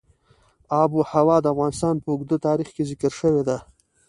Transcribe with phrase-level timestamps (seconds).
[0.81, 3.57] آب وهوا د افغانستان په اوږده تاریخ کې ذکر شوې ده.